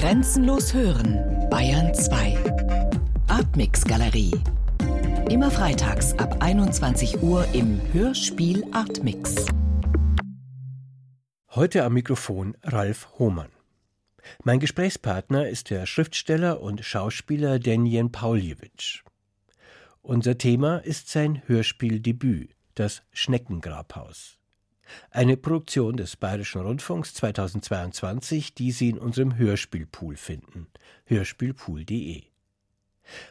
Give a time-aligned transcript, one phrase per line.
[0.00, 2.38] Grenzenlos hören, Bayern 2.
[3.28, 4.32] Artmix Galerie.
[5.28, 9.44] Immer freitags ab 21 Uhr im Hörspiel Artmix.
[11.50, 13.50] Heute am Mikrofon Ralf Hohmann.
[14.42, 19.04] Mein Gesprächspartner ist der Schriftsteller und Schauspieler Denjen Pauljewitsch.
[20.00, 24.39] Unser Thema ist sein Hörspieldebüt, das Schneckengrabhaus.
[25.10, 30.66] Eine Produktion des Bayerischen Rundfunks 2022, die Sie in unserem Hörspielpool finden.
[31.06, 32.24] hörspielpool.de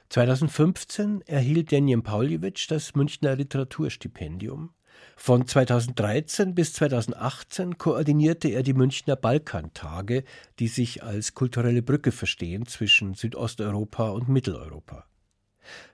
[0.10, 4.72] 2015 erhielt Denjen Pauljewitsch das Münchner Literaturstipendium.
[5.16, 10.24] Von 2013 bis 2018 koordinierte er die Münchner Balkantage,
[10.60, 15.09] die sich als kulturelle Brücke verstehen zwischen Südosteuropa und Mitteleuropa.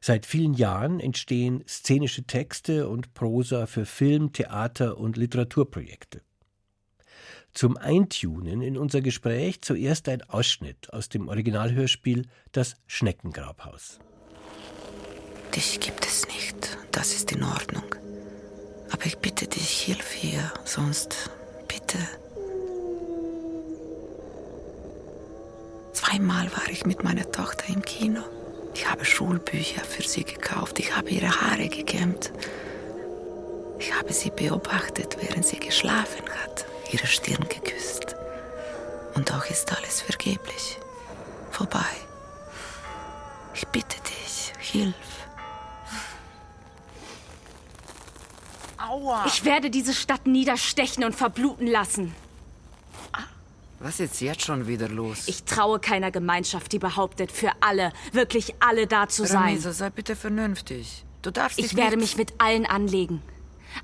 [0.01, 6.21] Seit vielen Jahren entstehen szenische Texte und Prosa für Film, Theater und Literaturprojekte.
[7.53, 13.99] Zum Eintunen in unser Gespräch zuerst ein Ausschnitt aus dem Originalhörspiel Das Schneckengrabhaus.
[15.55, 17.95] Dich gibt es nicht, das ist in Ordnung.
[18.91, 21.29] Aber ich bitte dich, hilf hier, sonst
[21.67, 21.97] bitte.
[25.93, 28.21] Zweimal war ich mit meiner Tochter im Kino.
[28.75, 30.79] Ich habe Schulbücher für sie gekauft.
[30.79, 32.33] Ich habe ihre Haare gekämmt.
[33.79, 38.17] Ich habe sie beobachtet, während sie geschlafen hat, ihre Stirn geküsst.
[39.15, 40.77] Und doch ist alles vergeblich.
[41.51, 41.85] Vorbei.
[43.53, 44.93] Ich bitte dich, hilf.
[48.77, 49.23] Aua!
[49.25, 52.13] Ich werde diese Stadt niederstechen und verbluten lassen.
[53.85, 55.27] Was ist jetzt schon wieder los?
[55.27, 59.43] Ich traue keiner Gemeinschaft, die behauptet, für alle, wirklich alle da zu sein.
[59.43, 61.05] Ramisa, sei bitte vernünftig.
[61.21, 63.21] Du darfst Ich werde mich mit allen anlegen.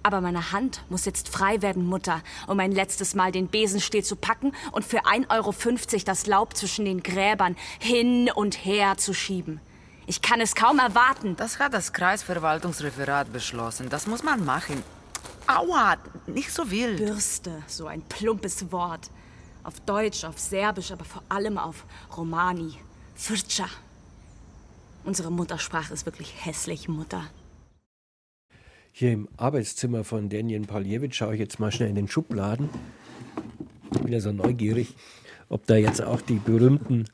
[0.01, 4.15] Aber meine Hand muss jetzt frei werden, Mutter, um ein letztes Mal den Besenstiel zu
[4.15, 9.61] packen und für 1,50 Euro das Laub zwischen den Gräbern hin und her zu schieben.
[10.07, 11.35] Ich kann es kaum erwarten.
[11.35, 13.89] Das hat das Kreisverwaltungsreferat beschlossen.
[13.89, 14.81] Das muss man machen.
[15.45, 16.97] Aua, nicht so wild.
[16.97, 19.11] Bürste, so ein plumpes Wort.
[19.63, 21.85] Auf Deutsch, auf Serbisch, aber vor allem auf
[22.15, 22.73] Romani.
[23.15, 23.67] Fürtscha.
[25.03, 27.23] Unsere Muttersprache ist wirklich hässlich, Mutter.
[28.91, 32.69] Hier im Arbeitszimmer von Daniel Paljewitsch schaue ich jetzt mal schnell in den Schubladen.
[33.93, 34.95] Ich bin ja so neugierig,
[35.49, 37.05] ob da jetzt auch die berühmten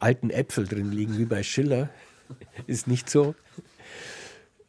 [0.00, 1.90] alten Äpfel drin liegen, wie bei Schiller.
[2.66, 3.34] Ist nicht so.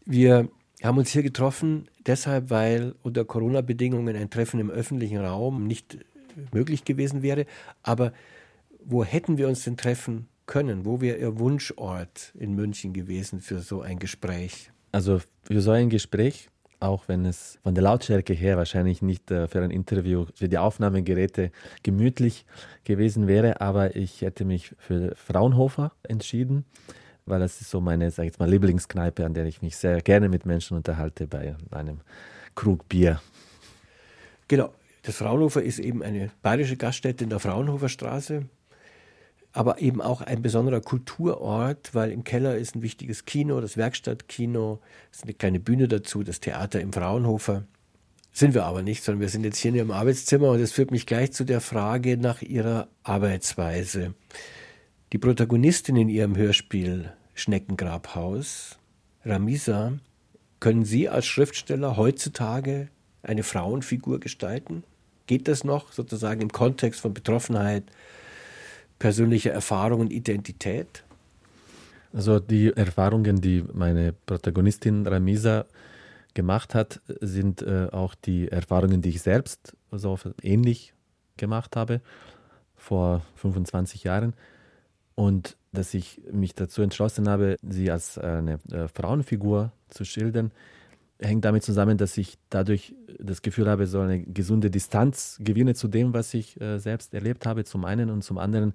[0.05, 0.49] Wir
[0.83, 5.97] haben uns hier getroffen, deshalb, weil unter Corona-Bedingungen ein Treffen im öffentlichen Raum nicht
[6.53, 7.45] möglich gewesen wäre.
[7.83, 8.13] Aber
[8.83, 10.85] wo hätten wir uns denn treffen können?
[10.85, 14.71] Wo wäre Ihr Wunschort in München gewesen für so ein Gespräch?
[14.91, 19.47] Also für so ein Gespräch, auch wenn es von der Lautstärke her wahrscheinlich nicht äh,
[19.47, 21.51] für ein Interview, für die Aufnahmegeräte
[21.83, 22.45] gemütlich
[22.83, 26.65] gewesen wäre, aber ich hätte mich für Fraunhofer entschieden,
[27.25, 30.01] weil das ist so meine, sag ich jetzt mal, Lieblingskneipe, an der ich mich sehr
[30.01, 32.01] gerne mit Menschen unterhalte bei einem
[32.53, 33.19] Krug Bier.
[34.47, 34.71] Genau,
[35.05, 38.45] das Fraunhofer ist eben eine bayerische Gaststätte in der Fraunhofer Straße,
[39.53, 44.81] aber eben auch ein besonderer Kulturort, weil im Keller ist ein wichtiges Kino, das Werkstattkino,
[45.11, 47.65] es ist eine kleine Bühne dazu, das Theater im Fraunhofer.
[48.31, 50.91] Sind wir aber nicht, sondern wir sind jetzt hier in Ihrem Arbeitszimmer und das führt
[50.91, 54.13] mich gleich zu der Frage nach Ihrer Arbeitsweise.
[55.13, 58.77] Die Protagonistin in Ihrem Hörspiel Schneckengrabhaus,
[59.23, 59.93] Ramisa,
[60.59, 62.89] können Sie als Schriftsteller heutzutage
[63.21, 64.83] eine Frauenfigur gestalten?
[65.27, 67.83] Geht das noch sozusagen im Kontext von Betroffenheit,
[68.99, 71.03] persönlicher Erfahrung und Identität?
[72.13, 75.65] Also die Erfahrungen, die meine Protagonistin Ramisa
[76.33, 80.93] gemacht hat, sind äh, auch die Erfahrungen, die ich selbst so ähnlich
[81.37, 82.01] gemacht habe
[82.75, 84.33] vor 25 Jahren.
[85.15, 90.51] Und dass ich mich dazu entschlossen habe, sie als eine äh, Frauenfigur zu schildern,
[91.19, 95.87] hängt damit zusammen, dass ich dadurch das Gefühl habe, so eine gesunde Distanz gewinne zu
[95.87, 98.73] dem, was ich äh, selbst erlebt habe, zum einen und zum anderen,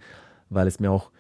[0.48, 1.10] weil es mir auch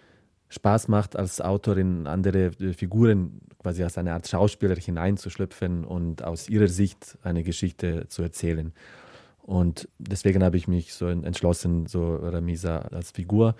[0.48, 6.48] Spaß macht, als Autorin andere äh, Figuren quasi als eine Art Schauspieler hineinzuschlüpfen und aus
[6.48, 8.72] ihrer Sicht eine Geschichte zu erzählen.
[9.42, 13.54] Und deswegen habe ich mich so entschlossen, so Ramisa als Figur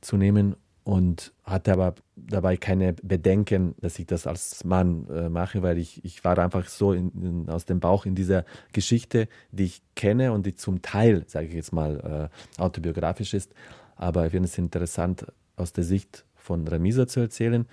[0.00, 0.56] zu nehmen
[0.88, 6.02] und hatte aber dabei keine Bedenken, dass ich das als Mann äh, mache, weil ich,
[6.02, 10.32] ich war einfach so in, in, aus dem Bauch in dieser Geschichte, die ich kenne
[10.32, 13.52] und die zum Teil, sage ich jetzt mal, äh, autobiografisch ist.
[13.96, 15.26] Aber ich finde es interessant,
[15.56, 17.66] aus der Sicht von Ramisa zu erzählen.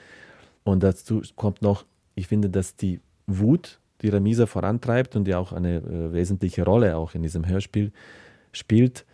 [0.65, 1.85] Und dazu kommt noch,
[2.15, 6.97] ich finde, dass die Wut, die Ramisa vorantreibt und die auch eine äh, wesentliche Rolle
[6.97, 7.94] auch in diesem Hörspiel
[8.51, 9.06] spielt,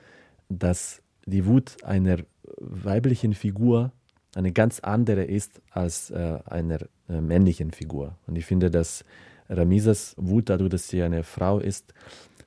[0.50, 2.18] dass die Wut einer
[2.58, 3.92] weiblichen Figur
[4.36, 6.80] eine ganz andere ist als äh, einer
[7.10, 8.18] äh, männlichen Figur.
[8.28, 9.04] Und ich finde, dass
[9.50, 11.94] Ramisas Wut, dadurch, dass sie eine Frau ist,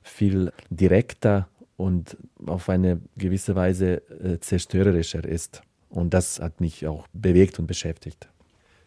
[0.01, 5.61] viel direkter und auf eine gewisse Weise äh, zerstörerischer ist.
[5.89, 8.27] Und das hat mich auch bewegt und beschäftigt.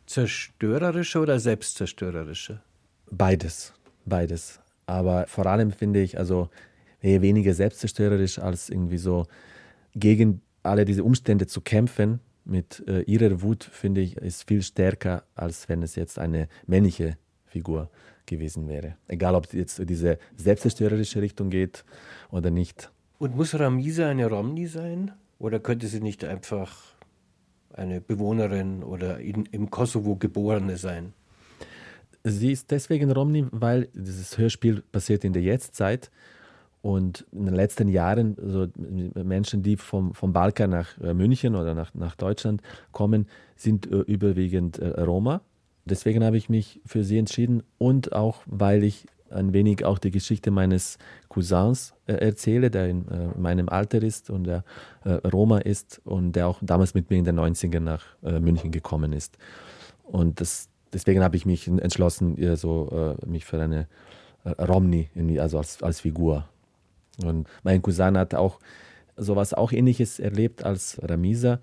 [0.06, 2.62] Zerstörerischer oder selbstzerstörerischer?
[3.10, 3.74] Beides,
[4.04, 4.60] beides.
[4.86, 6.48] Aber vor allem finde ich also
[7.00, 9.26] eher weniger selbstzerstörerisch als irgendwie so
[9.98, 12.20] gegen alle diese Umstände zu kämpfen.
[12.44, 17.18] Mit äh, ihrer Wut finde ich ist viel stärker als wenn es jetzt eine männliche
[17.44, 17.90] Figur
[18.26, 18.96] gewesen wäre.
[19.06, 21.84] Egal, ob es jetzt diese selbstzerstörerische Richtung geht
[22.30, 22.90] oder nicht.
[23.18, 25.12] Und muss Ramisa eine Romni sein?
[25.38, 26.76] Oder könnte sie nicht einfach
[27.72, 31.12] eine Bewohnerin oder in, im Kosovo geborene sein?
[32.24, 36.10] Sie ist deswegen Romni, weil dieses Hörspiel passiert in der Jetztzeit
[36.80, 38.68] und in den letzten Jahren so
[39.22, 43.26] Menschen, die vom, vom Balkan nach äh, München oder nach, nach Deutschland kommen,
[43.56, 45.40] sind äh, überwiegend äh, Roma.
[45.84, 50.10] Deswegen habe ich mich für sie entschieden und auch, weil ich ein wenig auch die
[50.10, 50.98] Geschichte meines
[51.28, 53.04] Cousins äh, erzähle, der in
[53.36, 54.64] meinem Alter ist und der
[55.04, 59.36] Roma ist und der auch damals mit mir in den 90ern nach München gekommen ist.
[60.04, 63.86] Und das, deswegen habe ich mich entschlossen, so, mich für eine
[64.44, 66.48] Romney, also als, als Figur.
[67.24, 68.58] Und mein Cousin hat auch
[69.16, 71.58] sowas auch ähnliches erlebt als Ramisa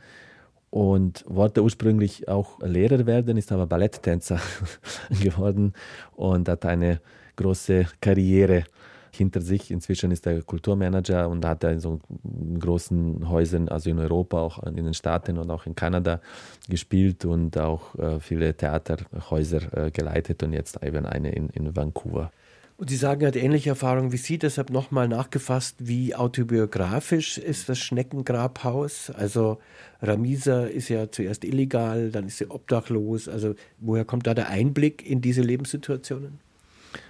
[0.69, 4.39] und wollte ursprünglich auch Lehrer werden, ist aber Balletttänzer
[5.21, 5.73] geworden
[6.15, 6.99] und hat eine
[7.37, 8.65] große Karriere
[9.11, 9.71] hinter sich.
[9.71, 11.99] Inzwischen ist er Kulturmanager und hat in so
[12.59, 16.19] großen Häusern, also in Europa, auch in den Staaten und auch in Kanada
[16.67, 22.31] gespielt und auch äh, viele Theaterhäuser äh, geleitet und jetzt eben eine in, in Vancouver.
[22.77, 27.69] Und Sie sagen, er hat ähnliche Erfahrungen wie Sie, deshalb nochmal nachgefasst, wie autobiografisch ist
[27.69, 29.11] das Schneckengrabhaus?
[29.11, 29.59] Also
[30.01, 33.29] Ramisa ist ja zuerst illegal, dann ist sie obdachlos.
[33.29, 36.39] Also woher kommt da der Einblick in diese Lebenssituationen?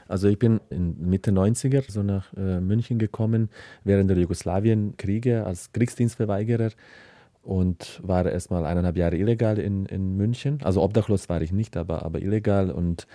[0.08, 3.50] Also ich bin in Mitte 90er so nach äh, München gekommen
[3.84, 6.72] während der Jugoslawienkriege als Kriegsdienstverweigerer
[7.46, 10.60] und war erstmal eineinhalb Jahre illegal in, in München.
[10.64, 13.06] Also obdachlos war ich nicht, aber, aber illegal und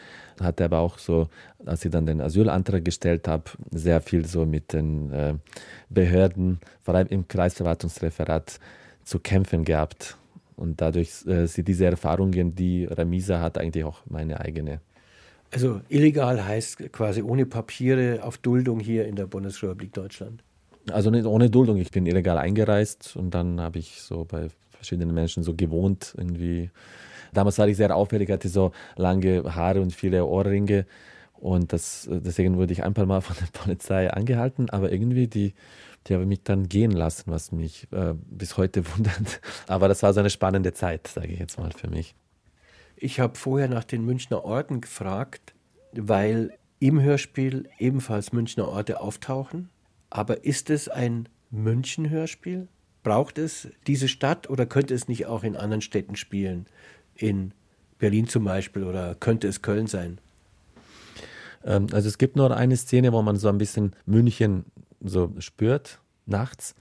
[0.41, 1.29] hatte aber auch so,
[1.67, 5.35] als ich dann den Asylantrag gestellt habe, sehr viel so mit den äh,
[5.89, 8.61] Behörden, vor allem im Kreisverwaltungsreferat,
[9.03, 10.17] zu kämpfen gehabt.
[10.55, 14.81] Und dadurch äh, sind diese Erfahrungen, die Ramisa hat, eigentlich auch meine eigene.
[15.51, 20.45] Also illegal heißt quasi ohne Papiere auf Duldung hier in der Bundesrepublik Deutschland.
[20.91, 21.77] Also nicht ohne Duldung.
[21.77, 26.71] Ich bin illegal eingereist und dann habe ich so bei verschiedenen Menschen so gewohnt irgendwie.
[27.33, 30.87] Damals war ich sehr auffällig, hatte so lange Haare und viele Ohrringe
[31.41, 35.55] und das, deswegen wurde ich ein paar Mal von der Polizei angehalten, aber irgendwie die,
[36.07, 39.41] die haben mich dann gehen lassen, was mich äh, bis heute wundert.
[39.67, 42.15] Aber das war so eine spannende Zeit, sage ich jetzt mal für mich.
[42.97, 45.55] Ich habe vorher nach den Münchner Orten gefragt,
[45.93, 49.71] weil im Hörspiel ebenfalls Münchner Orte auftauchen.
[50.11, 52.69] Aber ist es ein München-Hörspiel?
[53.03, 56.67] Braucht es diese Stadt oder könnte es nicht auch in anderen Städten spielen?
[57.15, 57.53] In
[57.99, 60.19] Berlin zum Beispiel oder könnte es Köln sein?
[61.65, 64.65] Ähm, also es gibt nur eine Szene, wo man so ein bisschen München
[65.01, 66.75] so spürt, nachts.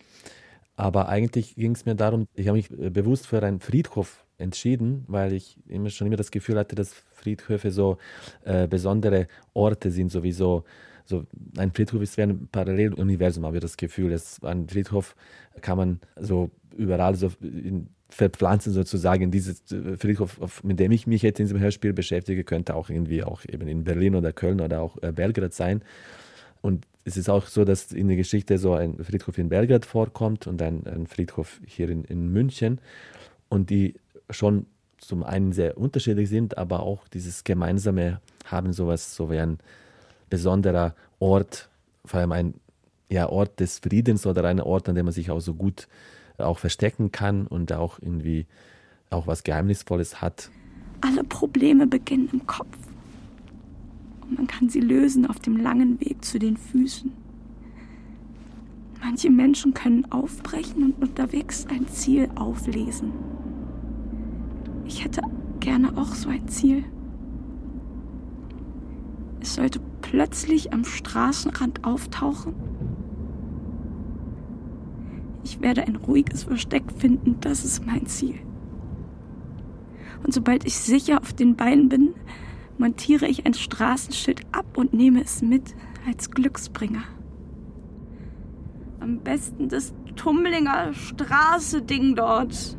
[0.75, 5.33] Aber eigentlich ging es mir darum, ich habe mich bewusst für einen Friedhof entschieden, weil
[5.33, 7.97] ich immer schon immer das Gefühl hatte, dass Friedhöfe so
[8.45, 10.63] äh, besondere Orte sind, sowieso
[11.05, 11.25] so
[11.57, 14.11] ein Friedhof ist wie ein Paralleluniversum, habe ich das Gefühl.
[14.11, 15.15] Das, ein Friedhof
[15.61, 19.31] kann man so überall so in, verpflanzen sozusagen.
[19.31, 19.63] Dieses
[19.97, 23.67] Friedhof, mit dem ich mich jetzt in diesem Hörspiel beschäftige, könnte auch irgendwie auch eben
[23.67, 25.81] in Berlin oder Köln oder auch äh, Belgrad sein.
[26.61, 30.45] Und es ist auch so, dass in der Geschichte so ein Friedhof in Belgrad vorkommt
[30.45, 32.79] und ein, ein Friedhof hier in, in München
[33.47, 33.95] und die
[34.30, 34.66] schon
[34.98, 39.59] zum einen sehr unterschiedlich sind, aber auch dieses Gemeinsame haben sowas, so wie ein
[40.30, 41.69] besonderer Ort,
[42.06, 42.54] vor allem ein
[43.09, 45.88] ja, Ort des Friedens oder ein Ort, an dem man sich auch so gut
[46.38, 48.45] äh, auch verstecken kann und auch irgendwie
[49.09, 50.50] auch was Geheimnisvolles hat.
[51.02, 52.78] Alle Probleme beginnen im Kopf.
[54.21, 57.12] Und man kann sie lösen auf dem langen Weg zu den Füßen.
[59.02, 63.12] Manche Menschen können aufbrechen und unterwegs ein Ziel auflesen.
[64.89, 65.21] Ich hätte
[65.59, 66.83] gerne auch so ein Ziel.
[69.39, 72.55] Es sollte plötzlich am Straßenrand auftauchen?
[75.43, 78.39] Ich werde ein ruhiges Versteck finden, das ist mein Ziel.
[80.23, 82.15] Und sobald ich sicher auf den Beinen bin,
[82.79, 85.75] montiere ich ein Straßenschild ab und nehme es mit
[86.07, 87.03] als Glücksbringer.
[88.99, 92.75] Am besten das Tumblinger Straße-Ding dort.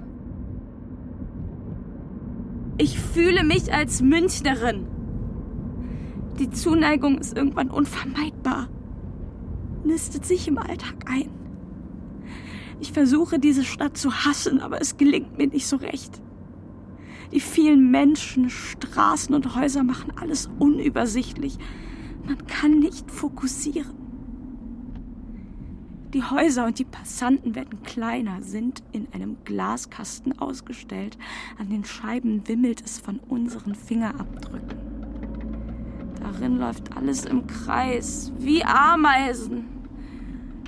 [2.83, 4.87] Ich fühle mich als Münchnerin.
[6.39, 8.69] Die Zuneigung ist irgendwann unvermeidbar,
[9.85, 11.29] nistet sich im Alltag ein.
[12.81, 16.23] Ich versuche, diese Stadt zu hassen, aber es gelingt mir nicht so recht.
[17.33, 21.59] Die vielen Menschen, Straßen und Häuser machen alles unübersichtlich.
[22.27, 24.00] Man kann nicht fokussieren.
[26.13, 31.17] Die Häuser und die Passanten werden kleiner, sind in einem Glaskasten ausgestellt.
[31.57, 34.77] An den Scheiben wimmelt es von unseren Fingerabdrücken.
[36.21, 39.67] Darin läuft alles im Kreis, wie Ameisen.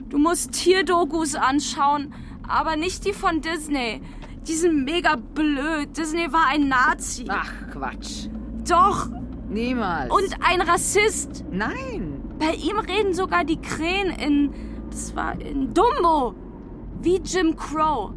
[0.08, 2.14] Du musst Tierdokus anschauen,
[2.46, 4.00] aber nicht die von Disney.
[4.46, 5.96] Die sind mega blöd.
[5.96, 7.25] Disney war ein Nazi.
[7.28, 8.28] Ach, Quatsch.
[8.68, 9.08] Doch.
[9.49, 10.12] Niemals.
[10.12, 11.44] Und ein Rassist.
[11.50, 12.20] Nein.
[12.38, 16.34] Bei ihm reden sogar die Krähen in das war in Dumbo.
[17.00, 18.12] Wie Jim Crow.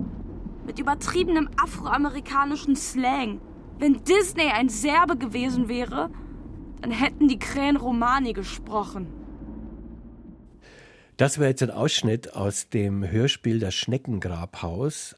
[0.65, 3.39] Mit übertriebenem afroamerikanischen Slang.
[3.79, 6.09] Wenn Disney ein Serbe gewesen wäre,
[6.81, 9.07] dann hätten die Krähen Romani gesprochen.
[11.15, 15.15] Das war jetzt ein Ausschnitt aus dem Hörspiel Das Schneckengrabhaus.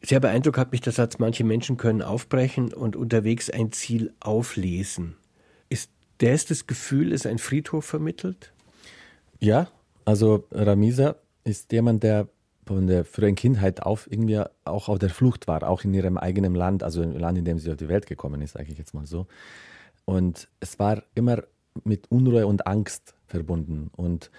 [0.00, 5.16] Sehr beeindruckt hat mich der Satz, manche Menschen können aufbrechen und unterwegs ein Ziel auflesen.
[5.68, 8.52] Ist das das Gefühl, es ein Friedhof vermittelt?
[9.38, 9.68] Ja,
[10.04, 12.28] also Ramisa ist jemand, der
[12.66, 16.54] von der frühen Kindheit auf irgendwie auch auf der Flucht war, auch in ihrem eigenen
[16.54, 18.94] Land, also im Land, in dem sie auf die Welt gekommen ist, sage ich jetzt
[18.94, 19.26] mal so.
[20.04, 21.42] Und es war immer
[21.84, 23.90] mit Unruhe und Angst verbunden.
[23.96, 24.30] Und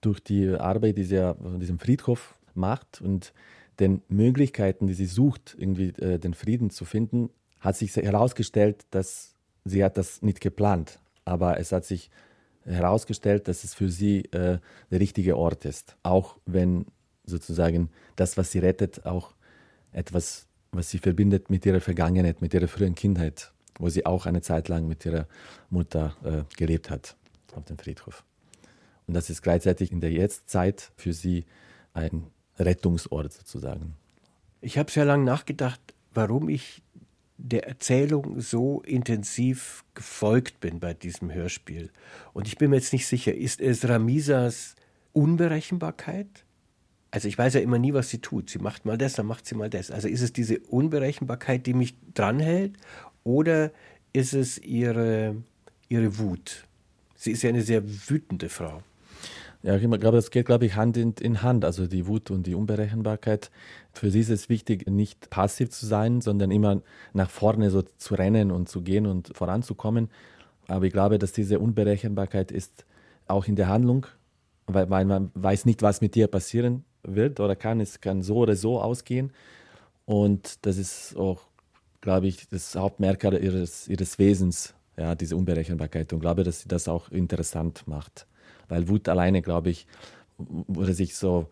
[0.00, 3.32] durch die Arbeit, die sie auf diesem Friedhof macht und
[3.80, 9.34] den Möglichkeiten, die sie sucht, irgendwie äh, den Frieden zu finden, hat sich herausgestellt, dass
[9.64, 10.98] sie hat das nicht geplant.
[11.24, 12.10] Aber es hat sich
[12.64, 14.58] herausgestellt, dass es für sie äh,
[14.90, 15.96] der richtige Ort ist.
[16.02, 16.86] Auch wenn
[17.24, 19.34] sozusagen das, was sie rettet, auch
[19.92, 24.42] etwas, was sie verbindet mit ihrer Vergangenheit, mit ihrer frühen Kindheit, wo sie auch eine
[24.42, 25.26] Zeit lang mit ihrer
[25.70, 27.16] Mutter äh, gelebt hat
[27.54, 28.24] auf dem Friedhof.
[29.06, 31.44] Und das ist gleichzeitig in der Jetztzeit für sie
[31.92, 32.26] ein
[32.58, 33.96] Rettungsort sozusagen.
[34.60, 35.80] Ich habe sehr lange nachgedacht,
[36.14, 36.82] warum ich
[37.38, 41.90] der Erzählung so intensiv gefolgt bin bei diesem Hörspiel.
[42.32, 44.74] Und ich bin mir jetzt nicht sicher, ist es Ramisas
[45.12, 46.44] Unberechenbarkeit?
[47.10, 48.48] Also ich weiß ja immer nie, was sie tut.
[48.48, 49.90] Sie macht mal das, dann macht sie mal das.
[49.90, 52.76] Also ist es diese Unberechenbarkeit, die mich dranhält?
[53.22, 53.70] Oder
[54.12, 55.36] ist es ihre,
[55.88, 56.66] ihre Wut?
[57.14, 58.82] Sie ist ja eine sehr wütende Frau.
[59.62, 61.64] Ja, ich glaube, das geht, glaube ich, Hand in, in Hand.
[61.64, 63.50] Also die Wut und die Unberechenbarkeit.
[63.92, 68.14] Für sie ist es wichtig, nicht passiv zu sein, sondern immer nach vorne so zu
[68.14, 70.10] rennen und zu gehen und voranzukommen.
[70.66, 72.84] Aber ich glaube, dass diese Unberechenbarkeit ist
[73.28, 74.06] auch in der Handlung,
[74.66, 77.78] weil, weil man weiß nicht, was mit dir passieren wird oder kann.
[77.80, 79.32] Es kann so oder so ausgehen.
[80.06, 81.42] Und das ist auch,
[82.00, 86.12] glaube ich, das Hauptmerkmal ihres, ihres Wesens, ja, diese Unberechenbarkeit.
[86.12, 88.26] Und ich glaube, dass sie das auch interessant macht.
[88.68, 89.86] Weil Wut alleine, glaube ich,
[90.38, 91.48] würde sich so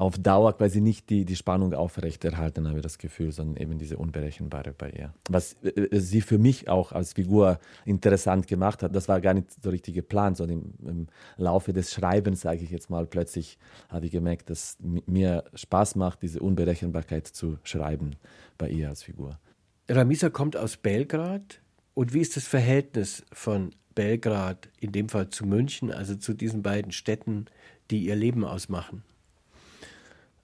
[0.00, 3.98] auf Dauer quasi nicht die, die Spannung aufrechterhalten, habe ich das Gefühl, sondern eben diese
[3.98, 5.12] Unberechenbare bei ihr.
[5.28, 9.34] Was äh, äh, sie für mich auch als Figur interessant gemacht hat, das war gar
[9.34, 11.06] nicht so richtig geplant, sondern im, im
[11.36, 13.58] Laufe des Schreibens, sage ich jetzt mal, plötzlich
[13.90, 18.16] habe ich gemerkt, dass mir Spaß macht, diese Unberechenbarkeit zu schreiben
[18.56, 19.38] bei ihr als Figur.
[19.86, 21.60] Ramisa kommt aus Belgrad.
[22.00, 26.62] Und wie ist das Verhältnis von Belgrad, in dem Fall zu München, also zu diesen
[26.62, 27.44] beiden Städten,
[27.90, 29.02] die ihr Leben ausmachen?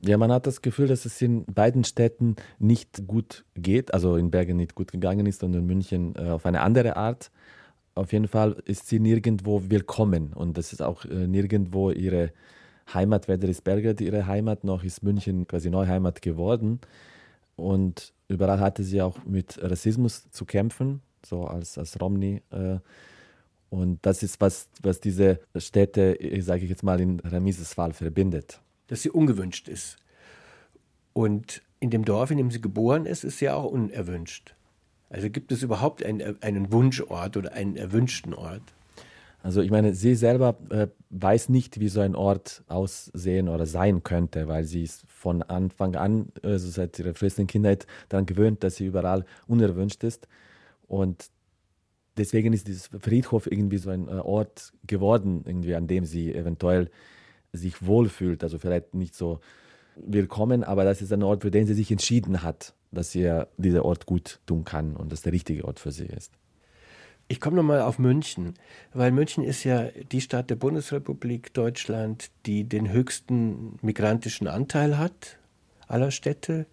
[0.02, 4.30] Ja, man hat das Gefühl, dass es in beiden Städten nicht gut geht, also in
[4.30, 7.30] Bergen nicht gut gegangen ist und in München äh, auf eine andere Art.
[7.94, 12.32] Auf jeden Fall ist sie nirgendwo willkommen und das ist auch äh, nirgendwo ihre
[12.92, 16.80] Heimat, weder ist Belgrad ihre Heimat, noch ist München quasi Neuheimat geworden.
[17.56, 22.42] Und überall hatte sie auch mit Rassismus zu kämpfen, so als, als Romney.
[22.50, 22.78] Äh,
[23.70, 28.60] und das ist, was, was diese Städte, sage ich jetzt mal, in Ramises Fall verbindet
[28.88, 29.96] dass sie ungewünscht ist.
[31.12, 34.54] Und in dem Dorf, in dem sie geboren ist, ist sie auch unerwünscht.
[35.08, 38.62] Also gibt es überhaupt einen, einen Wunschort oder einen erwünschten Ort?
[39.42, 44.02] Also ich meine, sie selber äh, weiß nicht, wie so ein Ort aussehen oder sein
[44.02, 48.76] könnte, weil sie ist von Anfang an, also seit ihrer frühesten Kindheit, daran gewöhnt, dass
[48.76, 50.26] sie überall unerwünscht ist.
[50.88, 51.30] Und
[52.16, 56.90] deswegen ist dieses Friedhof irgendwie so ein äh, Ort geworden, irgendwie, an dem sie eventuell
[57.52, 59.40] sich wohlfühlt, also vielleicht nicht so
[59.96, 63.84] willkommen, aber das ist ein Ort, für den sie sich entschieden hat, dass ihr dieser
[63.84, 66.32] Ort gut tun kann und das der richtige Ort für sie ist.
[67.28, 68.54] Ich komme nochmal auf München,
[68.92, 75.38] weil München ist ja die Stadt der Bundesrepublik Deutschland, die den höchsten migrantischen Anteil hat
[75.88, 76.66] aller Städte,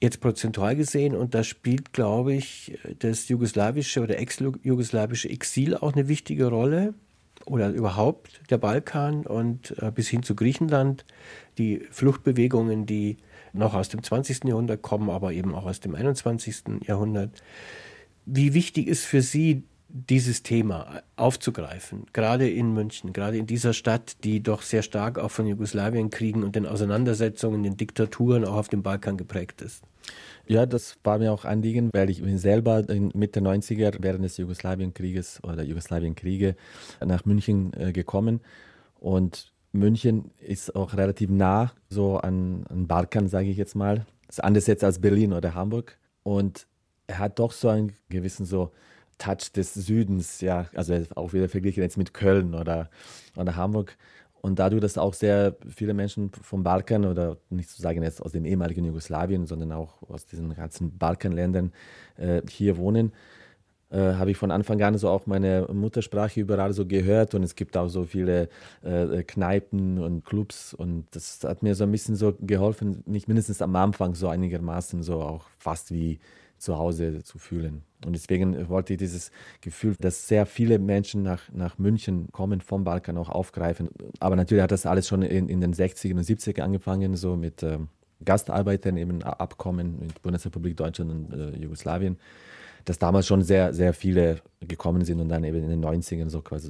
[0.00, 1.14] jetzt prozentual gesehen.
[1.14, 6.94] Und da spielt, glaube ich, das jugoslawische oder ex-jugoslawische Exil auch eine wichtige Rolle.
[7.44, 11.06] Oder überhaupt der Balkan und äh, bis hin zu Griechenland.
[11.56, 13.16] Die Fluchtbewegungen, die
[13.52, 14.44] noch aus dem 20.
[14.44, 16.82] Jahrhundert kommen, aber eben auch aus dem 21.
[16.86, 17.42] Jahrhundert.
[18.26, 24.22] Wie wichtig ist für Sie dieses Thema aufzugreifen, gerade in München, gerade in dieser Stadt,
[24.22, 28.82] die doch sehr stark auch von Jugoslawienkriegen und den Auseinandersetzungen, den Diktaturen auch auf dem
[28.82, 29.82] Balkan geprägt ist.
[30.46, 35.42] Ja, das war mir auch Anliegen, weil ich bin selber Mitte 90er während des Jugoslawienkrieges
[35.42, 36.56] oder Jugoslawienkriege
[37.04, 38.40] nach München äh, gekommen
[39.00, 44.06] und München ist auch relativ nah so an, an Balkan, sage ich jetzt mal.
[44.28, 46.66] Ist anders jetzt als Berlin oder Hamburg und
[47.06, 48.72] er hat doch so einen gewissen so
[49.18, 52.90] Touch des Südens, ja, also auch wieder verglichen jetzt mit Köln oder,
[53.36, 53.96] oder Hamburg.
[54.40, 58.32] Und dadurch, dass auch sehr viele Menschen vom Balkan oder nicht zu sagen jetzt aus
[58.32, 61.72] dem ehemaligen Jugoslawien, sondern auch aus diesen ganzen Balkanländern
[62.16, 63.12] äh, hier wohnen,
[63.90, 67.56] äh, habe ich von Anfang an so auch meine Muttersprache überall so gehört und es
[67.56, 68.48] gibt auch so viele
[68.82, 73.62] äh, Kneipen und Clubs und das hat mir so ein bisschen so geholfen, nicht mindestens
[73.62, 76.20] am Anfang so einigermaßen so auch fast wie
[76.58, 77.87] zu Hause zu fühlen.
[78.06, 82.84] Und deswegen wollte ich dieses Gefühl, dass sehr viele Menschen nach, nach München kommen, vom
[82.84, 83.88] Balkan auch aufgreifen.
[84.20, 87.62] Aber natürlich hat das alles schon in, in den 60er und 70er angefangen, so mit
[87.62, 87.78] äh,
[88.24, 92.18] Gastarbeitern, eben Abkommen mit Bundesrepublik Deutschland und äh, Jugoslawien,
[92.84, 96.40] dass damals schon sehr, sehr viele gekommen sind und dann eben in den 90ern so
[96.40, 96.68] quasi,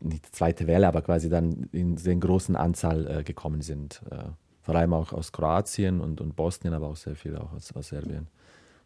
[0.00, 4.02] nicht die zweite Welle, aber quasi dann in sehr großen Anzahl äh, gekommen sind.
[4.10, 4.24] Äh,
[4.62, 7.88] vor allem auch aus Kroatien und, und Bosnien, aber auch sehr viele auch aus, aus
[7.88, 8.26] Serbien.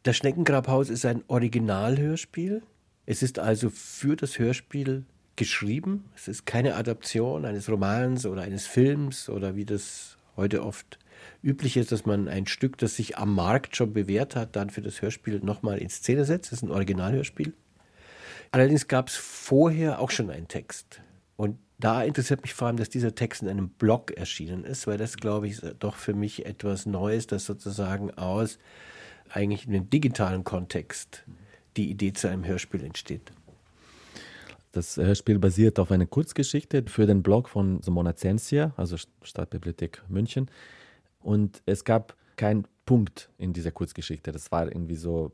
[0.03, 2.63] Das Schneckengrabhaus ist ein Originalhörspiel.
[3.05, 5.05] Es ist also für das Hörspiel
[5.37, 6.05] geschrieben.
[6.17, 10.99] Es ist keine Adaption eines Romans oder eines Films oder wie das heute oft
[11.43, 14.81] üblich ist, dass man ein Stück, das sich am Markt schon bewährt hat, dann für
[14.81, 16.51] das Hörspiel nochmal in Szene setzt.
[16.51, 17.53] Das ist ein Originalhörspiel.
[18.53, 21.03] Allerdings gab es vorher auch schon einen Text.
[21.37, 24.97] Und da interessiert mich vor allem, dass dieser Text in einem Blog erschienen ist, weil
[24.97, 28.59] das, glaube ich, doch für mich etwas Neues, das sozusagen aus
[29.33, 31.25] eigentlich in dem digitalen Kontext
[31.77, 33.33] die Idee zu einem Hörspiel entsteht.
[34.73, 40.49] Das Hörspiel basiert auf einer Kurzgeschichte für den Blog von Simona Zensia, also Stadtbibliothek München.
[41.21, 44.33] Und es gab keinen Punkt in dieser Kurzgeschichte.
[44.33, 45.33] Das war irgendwie so,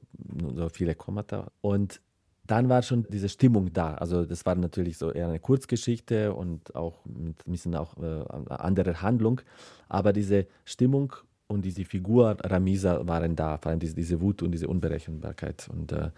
[0.54, 1.50] so viele Kommata.
[1.60, 2.00] Und
[2.46, 3.94] dann war schon diese Stimmung da.
[3.94, 8.24] Also das war natürlich so eher eine Kurzgeschichte und auch mit ein bisschen auch äh,
[8.48, 9.40] andere Handlung.
[9.88, 11.12] Aber diese Stimmung
[11.48, 15.68] und diese Figur Ramisa waren da, vor allem diese, diese Wut und diese Unberechenbarkeit.
[15.72, 16.10] Und, äh,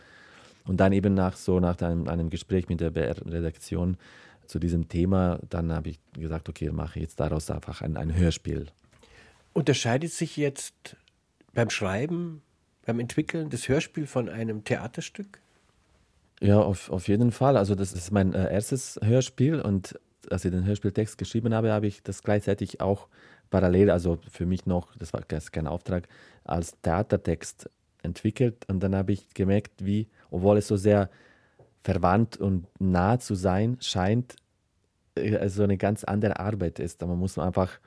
[0.65, 3.97] und dann eben nach so nach einem, einem Gespräch mit der BR-Redaktion
[4.47, 8.67] zu diesem Thema, dann habe ich gesagt, okay, mache jetzt daraus einfach ein, ein Hörspiel.
[9.53, 10.97] Unterscheidet sich jetzt
[11.53, 12.43] beim Schreiben,
[12.87, 15.41] beim Entwickeln des Hörspiels von einem Theaterstück?
[16.41, 17.57] Ja, auf, auf jeden Fall.
[17.57, 19.99] Also das ist mein äh, erstes Hörspiel und
[20.31, 23.09] als ich den Hörspieltext geschrieben habe, habe ich das gleichzeitig auch
[23.51, 26.09] parallel, also für mich noch, das war kein Auftrag,
[26.45, 27.71] als Theatertext
[28.03, 28.65] entwickelt.
[28.69, 31.11] Und dann habe ich gemerkt, wie, obwohl es so sehr
[31.83, 34.37] verwandt und nah zu sein scheint,
[35.17, 37.01] also eine ganz andere Arbeit ist.
[37.01, 37.79] Man muss einfach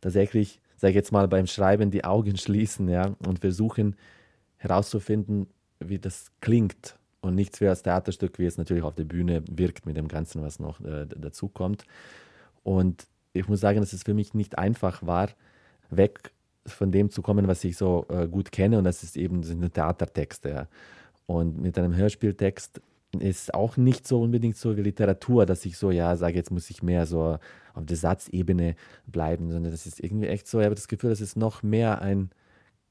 [0.00, 3.96] tatsächlich, sage ich jetzt mal, beim Schreiben die Augen schließen ja, und versuchen
[4.56, 5.46] herauszufinden,
[5.78, 6.96] wie das klingt.
[7.22, 10.42] Und nichts wie als Theaterstück, wie es natürlich auf der Bühne wirkt mit dem Ganzen,
[10.42, 11.84] was noch äh, dazu kommt.
[12.62, 15.30] Und ich muss sagen, dass es für mich nicht einfach war,
[15.90, 16.32] weg
[16.66, 18.78] von dem zu kommen, was ich so äh, gut kenne.
[18.78, 20.68] Und das ist eben sind Theatertexte.
[21.26, 22.80] Und mit einem Hörspieltext
[23.18, 26.70] ist auch nicht so unbedingt so wie Literatur, dass ich so, ja, sage, jetzt muss
[26.70, 27.38] ich mehr so
[27.74, 31.20] auf der Satzebene bleiben, sondern das ist irgendwie echt so, ich habe das Gefühl, das
[31.20, 32.30] ist noch mehr ein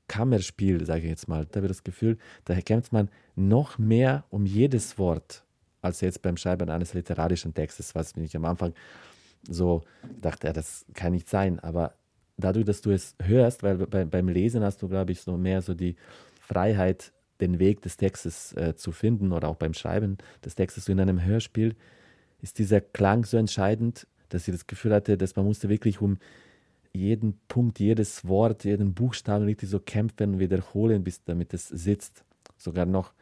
[0.08, 1.46] Kammerspiel, sage ich jetzt mal.
[1.46, 5.44] Da habe ich das Gefühl, da kämpft man noch mehr um jedes Wort,
[5.82, 8.74] als jetzt beim Schreiben eines literarischen Textes, was mich am Anfang
[9.48, 9.84] so
[10.22, 11.60] dachte, ja, das kann nicht sein.
[11.60, 11.94] Aber
[12.38, 15.62] dadurch, dass du es hörst, weil bei, beim Lesen hast du, glaube ich, so mehr
[15.62, 15.96] so die
[16.42, 20.92] Freiheit, den Weg des Textes äh, zu finden oder auch beim Schreiben des Textes so
[20.92, 21.76] in einem Hörspiel,
[22.42, 26.18] ist dieser Klang so entscheidend, dass ich das Gefühl hatte, dass man musste wirklich um
[26.94, 32.24] jeden Punkt, jedes Wort, jeden Buchstaben richtig so kämpfen, wiederholen, bis damit es sitzt.
[32.58, 33.14] Sogar noch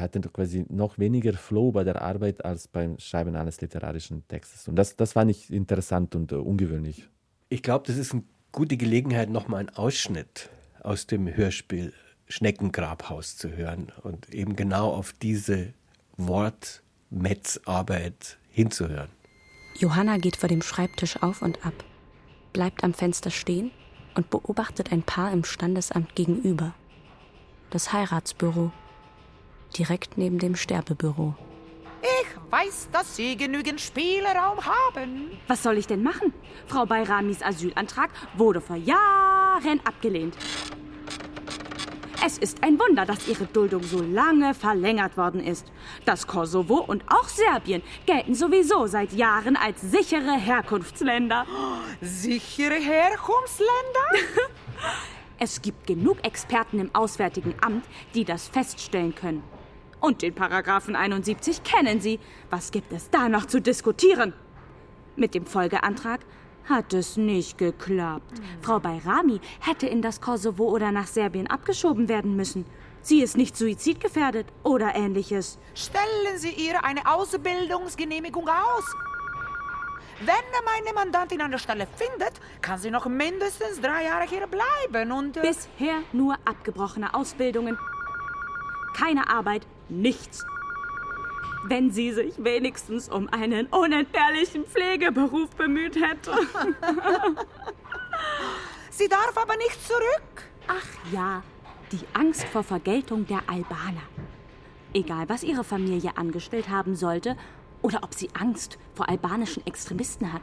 [0.00, 4.68] hatte quasi noch weniger Flow bei der Arbeit als beim Schreiben eines literarischen Textes.
[4.68, 7.08] Und das, das fand ich interessant und uh, ungewöhnlich.
[7.48, 10.50] Ich glaube, das ist eine gute Gelegenheit, nochmal einen Ausschnitt
[10.82, 11.92] aus dem Hörspiel
[12.28, 15.74] Schneckengrabhaus zu hören und eben genau auf diese
[16.16, 19.10] Wort- Metzarbeit hinzuhören.
[19.78, 21.74] Johanna geht vor dem Schreibtisch auf und ab,
[22.52, 23.70] bleibt am Fenster stehen
[24.14, 26.74] und beobachtet ein Paar im Standesamt gegenüber.
[27.70, 28.72] Das Heiratsbüro,
[29.76, 31.34] direkt neben dem Sterbebüro.
[32.02, 35.30] Ich weiß, dass Sie genügend Spielraum haben.
[35.48, 36.32] Was soll ich denn machen?
[36.66, 40.36] Frau Bayramis Asylantrag wurde vor Jahren abgelehnt.
[42.24, 45.66] Es ist ein Wunder, dass ihre Duldung so lange verlängert worden ist.
[46.04, 51.46] Das Kosovo und auch Serbien gelten sowieso seit Jahren als sichere Herkunftsländer.
[52.00, 54.32] Sichere Herkunftsländer?
[55.38, 59.44] es gibt genug Experten im Auswärtigen Amt, die das feststellen können.
[60.00, 62.20] Und den Paragraphen 71 kennen Sie.
[62.50, 64.34] Was gibt es da noch zu diskutieren?
[65.16, 66.20] Mit dem Folgeantrag
[66.64, 68.38] hat es nicht geklappt.
[68.38, 68.62] Mhm.
[68.62, 72.66] Frau Bayrami hätte in das Kosovo oder nach Serbien abgeschoben werden müssen.
[73.02, 75.58] Sie ist nicht suizidgefährdet oder ähnliches.
[75.74, 78.84] Stellen Sie ihr eine Ausbildungsgenehmigung aus.
[80.20, 85.12] Wenn meine Mandantin an der Stelle findet, kann sie noch mindestens drei Jahre hier bleiben
[85.12, 85.36] und...
[85.36, 87.78] Äh Bisher nur abgebrochene Ausbildungen.
[88.96, 90.44] Keine Arbeit, nichts
[91.68, 96.32] wenn sie sich wenigstens um einen unentbehrlichen Pflegeberuf bemüht hätte.
[98.90, 100.44] sie darf aber nicht zurück.
[100.68, 101.42] Ach ja,
[101.92, 104.02] die Angst vor Vergeltung der Albaner.
[104.92, 107.36] Egal, was ihre Familie angestellt haben sollte
[107.82, 110.42] oder ob sie Angst vor albanischen Extremisten hat.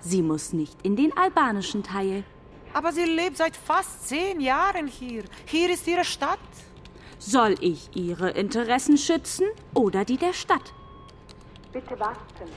[0.00, 2.24] Sie muss nicht in den albanischen Teil.
[2.72, 5.24] Aber sie lebt seit fast zehn Jahren hier.
[5.44, 6.38] Hier ist ihre Stadt.
[7.24, 10.74] Soll ich Ihre Interessen schützen oder die der Stadt?
[11.72, 12.50] Bitte warten.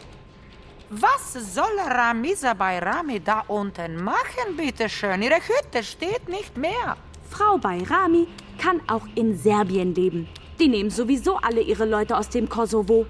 [0.90, 5.22] Was soll Ramisa Bayrami da unten machen, bitte schön?
[5.22, 6.98] Ihre Hütte steht nicht mehr.
[7.30, 10.28] Frau Bayrami kann auch in Serbien leben.
[10.60, 13.06] Die nehmen sowieso alle ihre Leute aus dem Kosovo.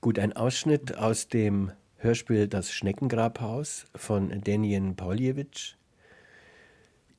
[0.00, 5.74] Gut, ein Ausschnitt aus dem Hörspiel Das Schneckengrabhaus von Denien Pauljewitsch.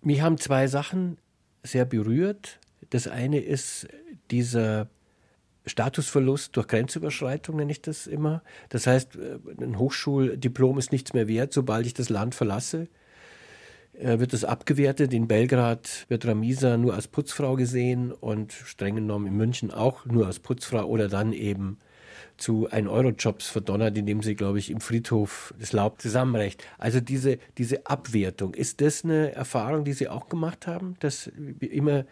[0.07, 1.17] Mich haben zwei Sachen
[1.63, 2.61] sehr berührt.
[2.91, 3.89] Das eine ist
[4.31, 4.87] dieser
[5.65, 8.41] Statusverlust durch Grenzüberschreitung, nenne ich das immer.
[8.69, 12.87] Das heißt, äh, ein Hochschuldiplom ist nichts mehr wert, sobald ich das Land verlasse.
[13.99, 15.13] Äh, wird das abgewertet.
[15.13, 20.25] In Belgrad wird Ramisa nur als Putzfrau gesehen und streng genommen in München auch nur
[20.25, 21.79] als Putzfrau oder dann eben
[22.37, 26.63] zu 1-Euro-Jobs verdonnert, indem sie, glaube ich, im Friedhof das Laub zusammenrecht.
[26.77, 32.05] Also diese, diese Abwertung, ist das eine Erfahrung, die Sie auch gemacht haben, dass immer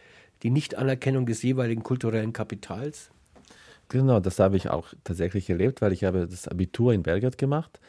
[0.43, 3.11] die Nichtanerkennung des jeweiligen kulturellen Kapitals?
[3.89, 7.79] Genau, das habe ich auch tatsächlich erlebt, weil ich habe das Abitur in Belgrad gemacht.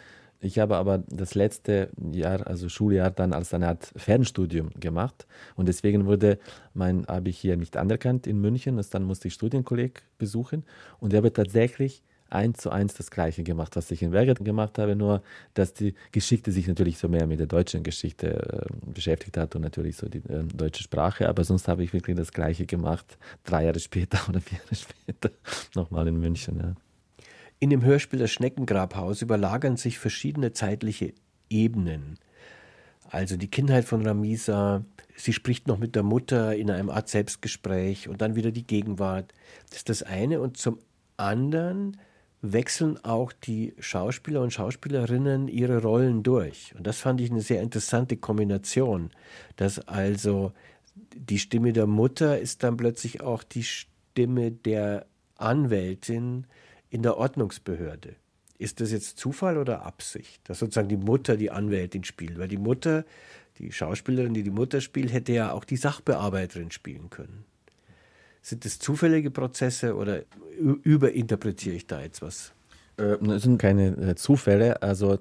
[0.40, 5.26] Ich habe aber das letzte Jahr, also Schuljahr, dann als eine Art Fernstudium gemacht.
[5.55, 6.38] Und deswegen wurde
[6.74, 8.76] mein Abi hier nicht anerkannt in München.
[8.76, 10.64] Und dann musste ich Studienkolleg besuchen.
[11.00, 14.78] Und ich habe tatsächlich eins zu eins das Gleiche gemacht, was ich in Belgrad gemacht
[14.78, 15.22] habe, nur
[15.54, 19.62] dass die Geschichte sich natürlich so mehr mit der deutschen Geschichte äh, beschäftigt hat und
[19.62, 23.64] natürlich so die äh, deutsche Sprache, aber sonst habe ich wirklich das Gleiche gemacht, drei
[23.64, 25.30] Jahre später oder vier Jahre später,
[25.74, 26.58] nochmal in München.
[26.58, 26.74] Ja.
[27.58, 31.14] In dem Hörspiel Das Schneckengrabhaus überlagern sich verschiedene zeitliche
[31.48, 32.18] Ebenen.
[33.10, 34.84] Also die Kindheit von Ramisa,
[35.14, 39.32] sie spricht noch mit der Mutter in einem Art Selbstgespräch und dann wieder die Gegenwart.
[39.68, 40.40] Das ist das eine.
[40.40, 40.78] Und zum
[41.16, 41.96] anderen
[42.52, 46.74] wechseln auch die Schauspieler und Schauspielerinnen ihre Rollen durch.
[46.76, 49.11] Und das fand ich eine sehr interessante Kombination,
[49.56, 50.52] dass also
[51.14, 55.06] die Stimme der Mutter ist dann plötzlich auch die Stimme der
[55.37, 56.46] Anwältin
[56.90, 58.16] in der Ordnungsbehörde.
[58.59, 62.38] Ist das jetzt Zufall oder Absicht, dass sozusagen die Mutter die Anwältin spielt?
[62.38, 63.04] Weil die Mutter,
[63.59, 67.44] die Schauspielerin, die die Mutter spielt, hätte ja auch die Sachbearbeiterin spielen können.
[68.46, 70.22] Sind das zufällige Prozesse oder
[70.56, 72.52] überinterpretiere ich da jetzt was?
[72.96, 74.80] Äh, das sind keine äh, Zufälle.
[74.82, 75.18] Also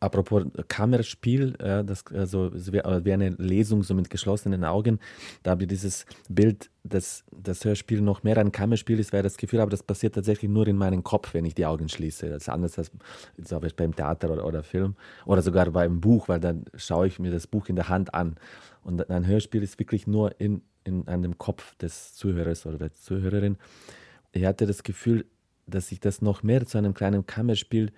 [0.00, 4.98] apropos Kammerspiel, äh, das also wie eine Lesung so mit geschlossenen Augen.
[5.44, 9.38] Da habe ich dieses Bild, dass das Hörspiel noch mehr ein Kammerspiel ist, weil das
[9.38, 12.28] Gefühl habe, das passiert tatsächlich nur in meinem Kopf, wenn ich die Augen schließe.
[12.28, 12.92] Das ist anders als
[13.42, 17.30] so beim Theater oder, oder Film oder sogar beim Buch, weil dann schaue ich mir
[17.30, 18.36] das Buch in der Hand an.
[18.82, 23.56] Und ein Hörspiel ist wirklich nur in in einem Kopf des Zuhörers oder der Zuhörerin.
[24.32, 25.26] Ich hatte das Gefühl,
[25.66, 27.92] dass ich das noch mehr zu einem kleinen Kammerspiel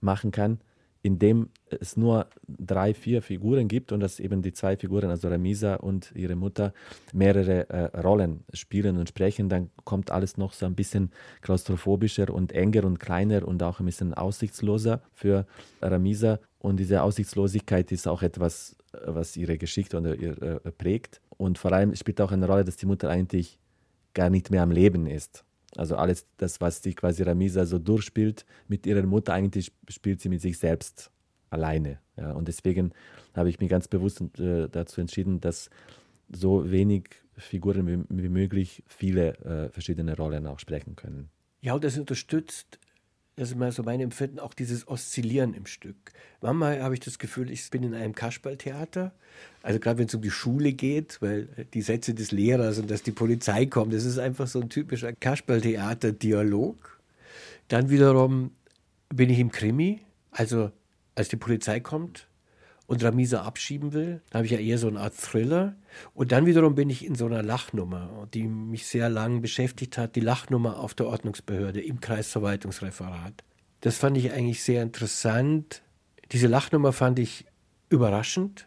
[0.00, 0.60] machen kann,
[1.02, 5.28] in dem es nur drei, vier Figuren gibt und dass eben die zwei Figuren, also
[5.28, 6.72] Ramisa und ihre Mutter,
[7.12, 11.10] mehrere äh, Rollen spielen und sprechen, dann kommt alles noch so ein bisschen
[11.42, 15.46] klaustrophobischer und enger und kleiner und auch ein bisschen aussichtsloser für
[15.82, 16.38] Ramisa.
[16.58, 18.76] Und diese Aussichtslosigkeit ist auch etwas,
[19.06, 21.20] was ihre Geschichte oder ihr, äh, prägt.
[21.36, 23.58] Und vor allem spielt auch eine Rolle, dass die Mutter eigentlich
[24.14, 25.44] gar nicht mehr am Leben ist.
[25.76, 30.28] Also alles das, was die quasi Ramisa so durchspielt mit ihrer Mutter, eigentlich spielt sie
[30.28, 31.10] mit sich selbst
[31.50, 31.98] alleine.
[32.16, 32.32] Ja.
[32.32, 32.92] Und deswegen
[33.34, 35.70] habe ich mich ganz bewusst äh, dazu entschieden, dass
[36.32, 41.30] so wenig Figuren wie, wie möglich viele äh, verschiedene Rollen auch sprechen können.
[41.60, 42.78] Ja, das unterstützt,
[43.36, 45.96] das ist mal so mein Empfinden, auch dieses Oszillieren im Stück.
[46.40, 49.12] Manchmal habe ich das Gefühl, ich bin in einem Kasperltheater,
[49.62, 53.02] also gerade wenn es um die Schule geht, weil die Sätze des Lehrers und dass
[53.02, 57.00] die Polizei kommt, das ist einfach so ein typischer Kasperltheater-Dialog.
[57.68, 58.52] Dann wiederum
[59.08, 60.70] bin ich im Krimi, also
[61.14, 62.28] als die Polizei kommt,
[62.86, 64.20] und Ramisa abschieben will.
[64.30, 65.74] Da habe ich ja eher so eine Art Thriller.
[66.12, 70.16] Und dann wiederum bin ich in so einer Lachnummer, die mich sehr lang beschäftigt hat,
[70.16, 73.44] die Lachnummer auf der Ordnungsbehörde im Kreisverwaltungsreferat.
[73.80, 75.82] Das fand ich eigentlich sehr interessant.
[76.32, 77.46] Diese Lachnummer fand ich
[77.88, 78.66] überraschend,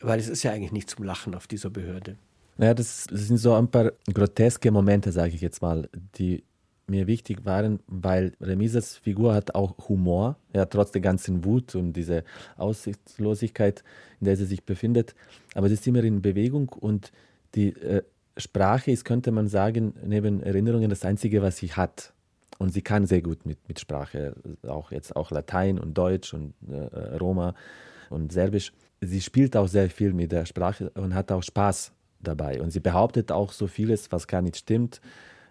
[0.00, 2.16] weil es ist ja eigentlich nicht zum Lachen auf dieser Behörde.
[2.56, 6.42] Naja, das sind so ein paar groteske Momente, sage ich jetzt mal, die
[6.88, 11.92] mir wichtig waren, weil Remisas Figur hat auch Humor, ja, trotz der ganzen Wut und
[11.92, 12.22] dieser
[12.56, 13.84] Aussichtslosigkeit,
[14.20, 15.14] in der sie sich befindet.
[15.54, 17.12] Aber sie ist immer in Bewegung und
[17.54, 18.02] die äh,
[18.36, 22.12] Sprache ist, könnte man sagen, neben Erinnerungen das Einzige, was sie hat.
[22.58, 24.34] Und sie kann sehr gut mit, mit Sprache,
[24.66, 27.54] auch jetzt auch Latein und Deutsch und äh, Roma
[28.10, 28.72] und Serbisch.
[29.00, 32.60] Sie spielt auch sehr viel mit der Sprache und hat auch Spaß dabei.
[32.60, 35.00] Und sie behauptet auch so vieles, was gar nicht stimmt.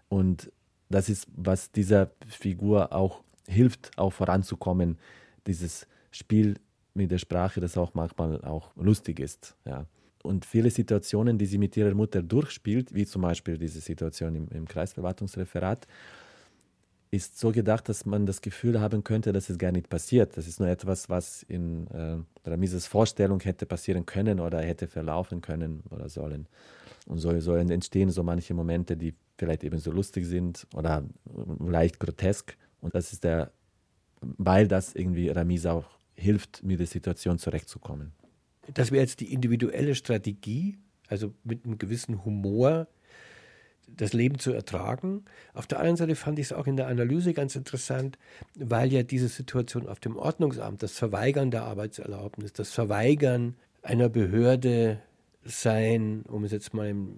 [0.09, 0.51] Und
[0.89, 4.97] das ist, was dieser Figur auch hilft, auch voranzukommen.
[5.45, 6.55] Dieses Spiel
[6.93, 9.55] mit der Sprache, das auch manchmal auch lustig ist.
[9.65, 9.85] Ja.
[10.23, 14.47] Und viele Situationen, die sie mit ihrer Mutter durchspielt, wie zum Beispiel diese Situation im,
[14.49, 15.87] im Kreisverwaltungsreferat,
[17.11, 20.35] ist so gedacht, dass man das Gefühl haben könnte, dass es gar nicht passiert.
[20.35, 22.17] Das ist nur etwas, was in äh,
[22.49, 26.47] Ramises Vorstellung hätte passieren können oder hätte verlaufen können oder sollen.
[27.05, 31.03] Und so, so entstehen so manche Momente, die vielleicht eben so lustig sind oder
[31.59, 32.57] leicht grotesk.
[32.81, 33.51] Und das ist der,
[34.21, 38.11] weil das irgendwie Ramisa auch hilft, mit der Situation zurechtzukommen.
[38.73, 42.87] Das wäre jetzt die individuelle Strategie, also mit einem gewissen Humor
[43.87, 45.23] das Leben zu ertragen.
[45.53, 48.17] Auf der anderen Seite fand ich es auch in der Analyse ganz interessant,
[48.55, 55.01] weil ja diese Situation auf dem Ordnungsamt, das Verweigern der Arbeitserlaubnis, das Verweigern einer Behörde
[55.47, 57.17] sein, um es jetzt mal im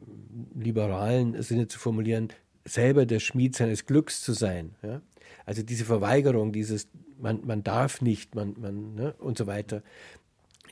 [0.55, 2.29] liberalen Sinne zu formulieren,
[2.65, 4.75] selber der Schmied seines Glücks zu sein.
[4.83, 5.01] Ja?
[5.45, 6.87] Also diese Verweigerung, dieses
[7.19, 9.13] man, man darf nicht, man, man ne?
[9.19, 9.83] und so weiter,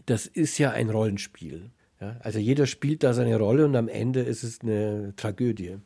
[0.05, 1.71] das ist ja ein Rollenspiel.
[1.99, 2.17] Ja?
[2.21, 5.77] Also jeder spielt da seine Rolle und am Ende ist es eine Tragödie.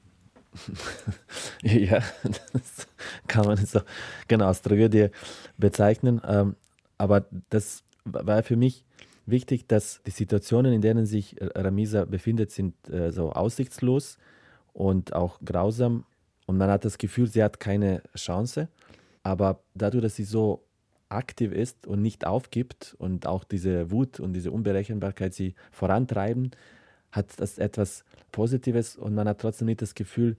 [1.63, 2.03] ja,
[2.51, 2.87] das
[3.27, 3.79] kann man so
[4.27, 5.07] genau als Tragödie
[5.57, 6.21] bezeichnen.
[6.27, 6.55] Ähm,
[6.97, 8.83] aber das war für mich
[9.25, 14.17] wichtig, dass die Situationen, in denen sich Ramisa befindet, sind äh, so aussichtslos
[14.73, 16.05] und auch grausam.
[16.45, 18.67] Und man hat das Gefühl, sie hat keine Chance.
[19.23, 20.63] Aber dadurch, dass sie so
[21.09, 26.51] aktiv ist und nicht aufgibt und auch diese Wut und diese Unberechenbarkeit sie vorantreiben,
[27.11, 30.37] hat das etwas Positives und man hat trotzdem nicht das Gefühl,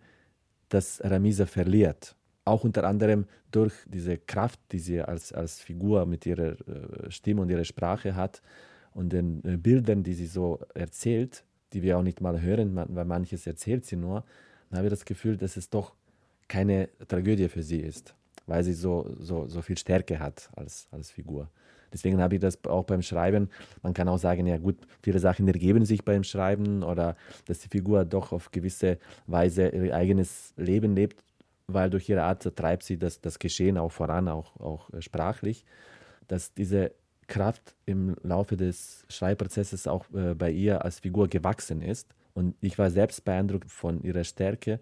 [0.71, 2.17] dass Ramisa verliert.
[2.45, 7.43] Auch unter anderem durch diese Kraft, die sie als, als Figur mit ihrer äh, Stimme
[7.43, 8.43] und ihrer Sprache hat
[8.95, 13.05] und den äh, Bildern, die sie so erzählt, die wir auch nicht mal hören, weil
[13.05, 14.25] manches erzählt sie nur,
[14.71, 15.95] dann habe ich das Gefühl, dass es doch
[16.49, 18.15] keine Tragödie für sie ist,
[18.47, 21.49] weil sie so, so, so viel Stärke hat als, als Figur.
[21.93, 23.51] Deswegen habe ich das auch beim Schreiben,
[23.83, 27.69] man kann auch sagen, ja gut, viele Sachen ergeben sich beim Schreiben oder dass die
[27.69, 31.23] Figur doch auf gewisse Weise ihr eigenes Leben lebt,
[31.67, 35.65] weil durch ihre Art treibt sie das, das Geschehen auch voran, auch, auch sprachlich,
[36.29, 36.93] dass diese
[37.33, 42.15] Kraft im Laufe des Schreibprozesses auch äh, bei ihr als Figur gewachsen ist.
[42.35, 44.81] Und ich war selbst beeindruckt von ihrer Stärke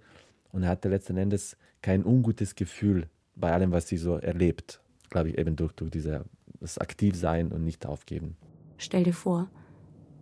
[0.50, 4.80] und hatte letzten Endes kein ungutes Gefühl bei allem, was sie so erlebt.
[5.10, 6.24] Glaube ich, eben durch, durch dieser,
[6.58, 8.36] das Aktivsein und nicht aufgeben.
[8.78, 9.48] Stell dir vor,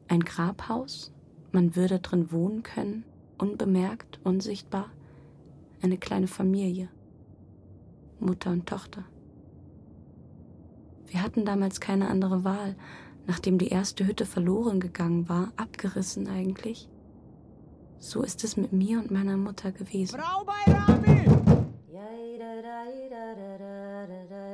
[0.09, 1.15] ein Grabhaus,
[1.53, 3.05] man würde drin wohnen können,
[3.39, 4.91] unbemerkt, unsichtbar.
[5.81, 6.91] Eine kleine Familie,
[8.21, 9.05] Mutter und Tochter.
[11.11, 12.77] Wir hatten damals keine andere Wahl,
[13.27, 16.89] nachdem die erste Hütte verloren gegangen war, abgerissen eigentlich.
[17.99, 20.19] So ist es mit mir und meiner Mutter gewesen.
[20.19, 20.47] Frau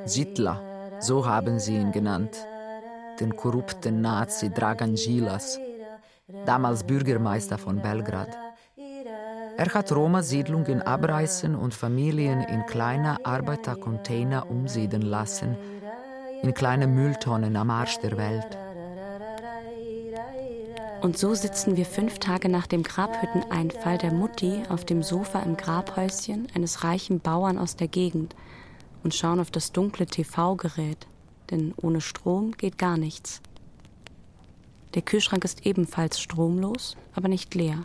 [0.07, 0.61] Sittler,
[1.01, 2.47] so haben sie ihn genannt.
[3.21, 5.59] Den korrupten Nazi Dragan Gilas,
[6.47, 8.37] damals Bürgermeister von Belgrad.
[9.57, 15.57] Er hat Roma-Siedlungen abreißen und Familien in kleine Arbeitercontainer umsiedeln lassen,
[16.45, 18.59] in kleine Mülltonnen am Arsch der Welt.
[21.01, 25.57] Und so sitzen wir fünf Tage nach dem Grabhütteneinfall der Mutti auf dem Sofa im
[25.57, 28.35] Grabhäuschen eines reichen Bauern aus der Gegend
[29.03, 31.07] und schauen auf das dunkle TV-Gerät,
[31.51, 33.41] denn ohne Strom geht gar nichts.
[34.95, 37.85] Der Kühlschrank ist ebenfalls stromlos, aber nicht leer.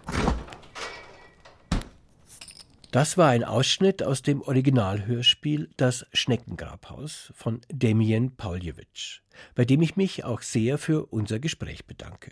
[2.91, 9.21] Das war ein Ausschnitt aus dem Originalhörspiel Das Schneckengrabhaus von Damien Pauljewitsch,
[9.53, 12.31] bei dem ich mich auch sehr für unser Gespräch bedanke.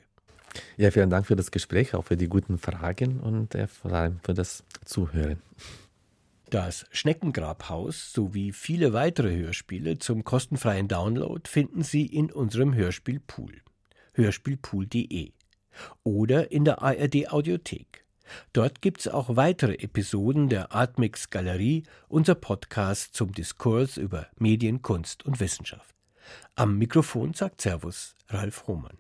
[0.76, 4.20] Ja, vielen Dank für das Gespräch, auch für die guten Fragen und äh, vor allem
[4.24, 5.44] für das Zuhören.
[6.50, 13.62] Das Schneckengrabhaus sowie viele weitere Hörspiele zum kostenfreien Download finden Sie in unserem Hörspielpool
[14.14, 15.34] hörspielpool.de
[16.04, 18.07] oder in der ARD Audiothek.
[18.54, 24.82] Dort gibt es auch weitere Episoden der Artmix Galerie, unser Podcast zum Diskurs über Medien,
[24.82, 25.96] Kunst und Wissenschaft.
[26.56, 28.98] Am Mikrofon sagt Servus Ralf Hohmann.